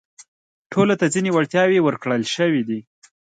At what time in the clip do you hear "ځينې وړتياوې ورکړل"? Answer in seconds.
1.13-2.21